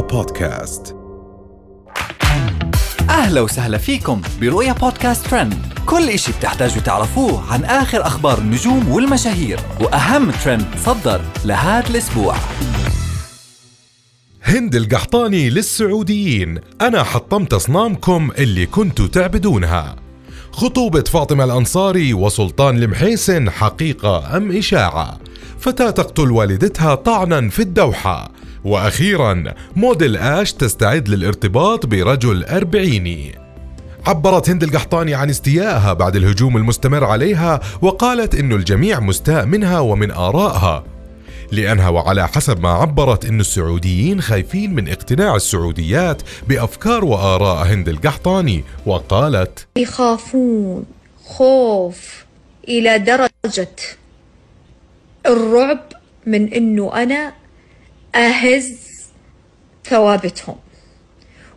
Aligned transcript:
بودكاست. 0.00 0.96
أهلا 3.10 3.40
وسهلا 3.40 3.78
فيكم 3.78 4.20
برؤيا 4.40 4.72
بودكاست 4.72 5.26
ترند. 5.26 5.54
كل 5.86 6.08
إشي 6.08 6.32
بتحتاجوا 6.32 6.82
تعرفوه 6.82 7.52
عن 7.52 7.64
آخر 7.64 8.06
أخبار 8.06 8.38
النجوم 8.38 8.88
والمشاهير 8.88 9.60
وأهم 9.80 10.30
ترند 10.30 10.66
صدر 10.84 11.20
لهذا 11.44 11.90
الأسبوع. 11.90 12.34
هند 14.42 14.74
القحطاني 14.74 15.50
للسعوديين. 15.50 16.60
أنا 16.80 17.02
حطمت 17.02 17.52
أصنامكم 17.52 18.30
اللي 18.38 18.66
كنتوا 18.66 19.06
تعبدونها. 19.06 19.96
خطوبة 20.52 21.02
فاطمة 21.02 21.44
الأنصاري 21.44 22.14
وسلطان 22.14 22.82
المحيسن 22.82 23.50
حقيقة 23.50 24.36
أم 24.36 24.56
إشاعة؟ 24.56 25.18
فتاة 25.58 25.90
تقتل 25.90 26.30
والدتها 26.30 26.94
طعنا 26.94 27.48
في 27.48 27.62
الدوحة. 27.62 28.35
وأخيرا 28.66 29.44
موديل 29.76 30.16
آش 30.16 30.52
تستعد 30.52 31.08
للارتباط 31.08 31.86
برجل 31.86 32.44
أربعيني. 32.44 33.38
عبرت 34.06 34.50
هند 34.50 34.62
القحطاني 34.62 35.14
عن 35.14 35.30
استيائها 35.30 35.92
بعد 35.92 36.16
الهجوم 36.16 36.56
المستمر 36.56 37.04
عليها 37.04 37.60
وقالت 37.82 38.34
انه 38.34 38.56
الجميع 38.56 39.00
مستاء 39.00 39.44
منها 39.44 39.80
ومن 39.80 40.10
آرائها 40.10 40.84
لأنها 41.52 41.88
وعلى 41.88 42.28
حسب 42.28 42.60
ما 42.60 42.68
عبرت 42.68 43.24
أن 43.24 43.40
السعوديين 43.40 44.20
خايفين 44.20 44.74
من 44.74 44.88
اقتناع 44.88 45.36
السعوديات 45.36 46.22
بأفكار 46.48 47.04
وآراء 47.04 47.66
هند 47.66 47.88
القحطاني 47.88 48.64
وقالت 48.86 49.66
يخافون 49.76 50.84
خوف 51.24 52.24
إلى 52.68 52.98
درجة 52.98 53.76
الرعب 55.26 55.80
من 56.26 56.52
أنه 56.52 57.02
أنا 57.02 57.45
أهز 58.16 58.78
ثوابتهم 59.84 60.56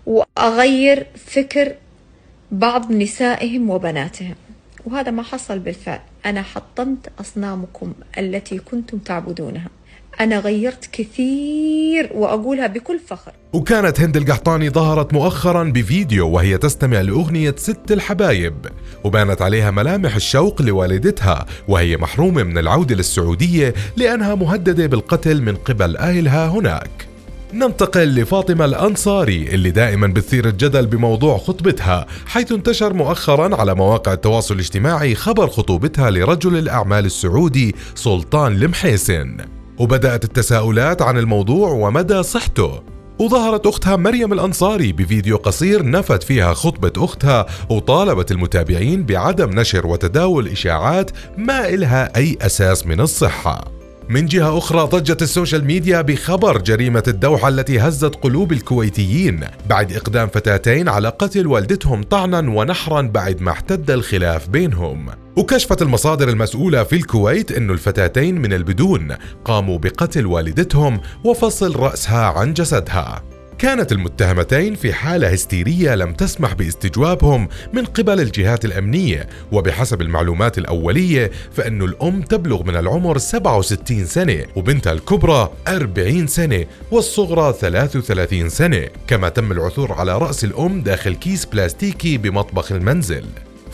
وأغير 0.05 1.07
فكر 1.25 1.75
بعض 2.51 2.91
نسائهم 2.91 3.69
وبناتهم. 3.69 4.35
وهذا 4.85 5.11
ما 5.11 5.23
حصل 5.23 5.59
بالفعل. 5.59 5.99
أنا 6.25 6.41
حطمت 6.41 7.11
أصنامكم 7.19 7.93
التي 8.17 8.59
كنتم 8.59 8.97
تعبدونها. 8.97 9.69
أنا 10.19 10.39
غيرت 10.39 10.89
كثير 10.91 12.09
وأقولها 12.13 12.67
بكل 12.67 12.99
فخر. 12.99 13.31
وكانت 13.53 14.01
هند 14.01 14.17
القحطاني 14.17 14.69
ظهرت 14.69 15.13
مؤخرا 15.13 15.63
بفيديو 15.63 16.29
وهي 16.29 16.57
تستمع 16.57 17.01
لأغنية 17.01 17.55
ست 17.57 17.91
الحبايب 17.91 18.55
وبانت 19.03 19.41
عليها 19.41 19.71
ملامح 19.71 20.15
الشوق 20.15 20.61
لوالدتها 20.61 21.45
وهي 21.67 21.97
محرومة 21.97 22.43
من 22.43 22.57
العودة 22.57 22.95
للسعودية 22.95 23.73
لأنها 23.97 24.35
مهددة 24.35 24.85
بالقتل 24.85 25.41
من 25.41 25.55
قبل 25.55 25.97
أهلها 25.97 26.47
هناك. 26.47 27.09
ننتقل 27.53 28.15
لفاطمة 28.15 28.65
الأنصاري 28.65 29.43
اللي 29.43 29.71
دائما 29.71 30.07
بتثير 30.07 30.47
الجدل 30.47 30.85
بموضوع 30.85 31.37
خطبتها 31.37 32.05
حيث 32.25 32.51
انتشر 32.51 32.93
مؤخرا 32.93 33.55
على 33.55 33.75
مواقع 33.75 34.13
التواصل 34.13 34.55
الاجتماعي 34.55 35.15
خبر 35.15 35.47
خطوبتها 35.47 36.09
لرجل 36.09 36.57
الأعمال 36.57 37.05
السعودي 37.05 37.75
سلطان 37.95 38.51
المحيسن. 38.51 39.58
وبدأت 39.79 40.23
التساؤلات 40.23 41.01
عن 41.01 41.17
الموضوع 41.17 41.71
ومدى 41.71 42.23
صحته. 42.23 42.83
وظهرت 43.19 43.67
أختها 43.67 43.95
مريم 43.95 44.33
الأنصاري 44.33 44.91
بفيديو 44.91 45.37
قصير 45.37 45.89
نفت 45.89 46.23
فيها 46.23 46.53
خطبة 46.53 47.05
أختها 47.05 47.45
وطالبت 47.69 48.31
المتابعين 48.31 49.05
بعدم 49.05 49.59
نشر 49.59 49.87
وتداول 49.87 50.47
إشاعات 50.47 51.11
ما 51.37 51.69
إلها 51.69 52.15
أي 52.15 52.37
أساس 52.41 52.87
من 52.87 53.01
الصحة. 53.01 53.71
من 54.09 54.25
جهة 54.25 54.57
أخرى 54.57 54.81
ضجت 54.81 55.21
ال 55.21 55.28
social 55.28 55.65
media 55.65 56.01
بخبر 56.01 56.57
جريمة 56.57 57.03
الدوحة 57.07 57.47
التي 57.47 57.79
هزت 57.79 58.15
قلوب 58.15 58.51
الكويتيين. 58.51 59.39
بعد 59.69 59.93
إقدام 59.93 60.27
فتاتين 60.27 60.89
على 60.89 61.09
قتل 61.09 61.47
والدتهم 61.47 62.03
طعنا 62.03 62.51
ونحرا 62.51 63.01
بعد 63.01 63.41
ما 63.41 63.51
احتد 63.51 63.91
الخلاف 63.91 64.49
بينهم. 64.49 65.09
وكشفت 65.39 65.81
المصادر 65.81 66.29
المسؤولة 66.29 66.83
في 66.83 66.95
الكويت 66.95 67.51
أن 67.51 67.69
الفتاتين 67.69 68.41
من 68.41 68.53
البدون 68.53 69.15
قاموا 69.45 69.77
بقتل 69.77 70.25
والدتهم 70.25 71.01
وفصل 71.23 71.75
رأسها 71.75 72.25
عن 72.25 72.53
جسدها. 72.53 73.23
كانت 73.57 73.91
المتهمتين 73.91 74.75
في 74.75 74.93
حالة 74.93 75.27
هستيرية 75.27 75.95
لم 75.95 76.13
تسمح 76.13 76.53
باستجوابهم 76.53 77.47
من 77.73 77.85
قبل 77.85 78.19
الجهات 78.19 78.65
الأمنية 78.65 79.29
وبحسب 79.51 80.01
المعلومات 80.01 80.57
الأولية 80.57 81.31
فإن 81.51 81.81
الأم 81.81 82.21
تبلغ 82.21 82.63
من 82.63 82.75
العمر 82.75 83.17
67 83.17 84.05
سنة 84.05 84.45
وبنتها 84.55 84.93
الكبرى 84.93 85.51
40 85.67 86.27
سنة 86.27 86.65
والصغرى 86.91 87.53
33 87.53 88.49
سنة 88.49 88.87
كما 89.07 89.29
تم 89.29 89.51
العثور 89.51 89.91
على 89.91 90.17
رأس 90.17 90.43
الأم 90.43 90.81
داخل 90.81 91.15
كيس 91.15 91.45
بلاستيكي 91.45 92.17
بمطبخ 92.17 92.71
المنزل. 92.71 93.25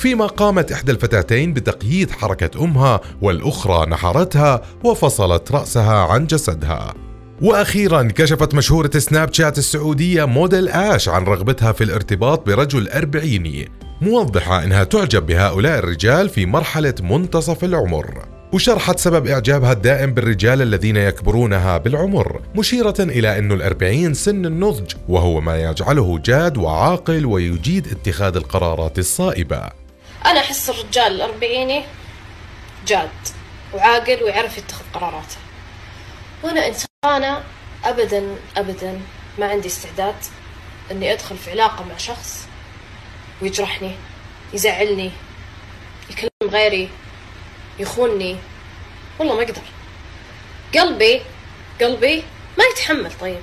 فيما 0.05 0.27
قامت 0.27 0.71
إحدى 0.71 0.91
الفتاتين 0.91 1.53
بتقييد 1.53 2.11
حركة 2.11 2.63
أمها 2.63 3.01
والأخرى 3.21 3.89
نحرتها 3.89 4.61
وفصلت 4.83 5.51
رأسها 5.51 5.95
عن 5.95 6.27
جسدها. 6.27 6.93
وأخيرا 7.41 8.03
كشفت 8.03 8.55
مشهورة 8.55 8.91
سناب 8.97 9.33
شات 9.33 9.57
السعودية 9.57 10.25
موديل 10.25 10.69
آش 10.69 11.09
عن 11.09 11.23
رغبتها 11.23 11.71
في 11.71 11.83
الارتباط 11.83 12.45
برجل 12.47 12.89
أربعيني 12.89 13.71
موضحة 14.01 14.63
إنها 14.63 14.83
تعجب 14.83 15.25
بهؤلاء 15.25 15.79
الرجال 15.79 16.29
في 16.29 16.45
مرحلة 16.45 16.95
منتصف 16.99 17.63
العمر. 17.63 18.25
وشرحت 18.53 18.99
سبب 18.99 19.27
إعجابها 19.27 19.71
الدائم 19.71 20.13
بالرجال 20.13 20.61
الذين 20.61 20.97
يكبرونها 20.97 21.77
بالعمر 21.77 22.41
مشيرة 22.55 22.95
إلى 22.99 23.39
أن 23.39 23.51
الأربعين 23.51 24.13
سن 24.13 24.45
النضج 24.45 24.93
وهو 25.09 25.41
ما 25.41 25.63
يجعله 25.63 26.19
جاد 26.25 26.57
وعاقل 26.57 27.25
ويجيد 27.25 27.87
اتخاذ 27.87 28.35
القرارات 28.35 28.99
الصائبة. 28.99 29.84
أنا 30.25 30.39
أحس 30.39 30.69
الرجال 30.69 31.15
الأربعيني 31.15 31.83
جاد 32.87 33.09
وعاقل 33.73 34.23
ويعرف 34.23 34.57
يتخذ 34.57 34.83
قراراته. 34.93 35.37
وأنا 36.43 36.67
إنسانة 36.67 37.43
أبدا 37.83 38.35
أبدا 38.57 39.01
ما 39.37 39.49
عندي 39.49 39.67
استعداد 39.67 40.15
إني 40.91 41.13
أدخل 41.13 41.37
في 41.37 41.51
علاقة 41.51 41.83
مع 41.83 41.97
شخص 41.97 42.47
ويجرحني 43.41 43.91
يزعلني 44.53 45.11
يكلم 46.09 46.29
غيري 46.43 46.89
يخونني. 47.79 48.37
والله 49.19 49.35
ما 49.35 49.43
أقدر. 49.43 49.61
قلبي 50.75 51.21
قلبي 51.81 52.23
ما 52.57 52.63
يتحمل. 52.63 53.11
طيب 53.21 53.41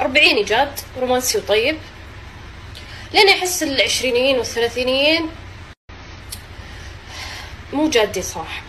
أربعيني 0.00 0.42
جاد 0.42 0.80
رومانسي 1.00 1.38
وطيب. 1.38 1.78
لين 3.14 3.28
أحس 3.28 3.62
العشرينيين 3.62 4.38
والثلاثينيين 4.38 5.30
مو 7.72 7.88
جادين 7.88 8.22
صراحة 8.22 8.62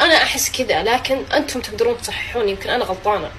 أنا 0.00 0.14
أحس 0.14 0.50
كذا 0.50 0.82
لكن 0.82 1.16
أنتم 1.34 1.60
تقدرون 1.60 1.98
تصححون 1.98 2.48
يمكن 2.48 2.70
أنا 2.70 2.84
غلطانة. 2.84 3.30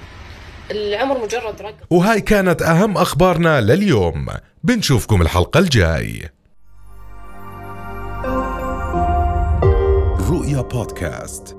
العمر 0.72 1.24
مجرد 1.24 1.62
رقم. 1.62 1.86
وهاي 1.90 2.22
كانت 2.22 2.62
أهم 2.62 2.98
أخبارنا 2.98 3.62
لليوم. 3.62 4.28
بنشوفكم 4.64 5.22
الحلقة 5.22 5.60
الجاي. 5.60 6.30
رؤيا 10.30 10.62
بودكاست. 10.62 11.58